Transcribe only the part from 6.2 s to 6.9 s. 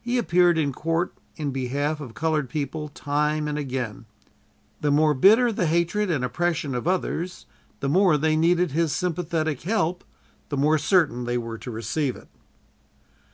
oppression of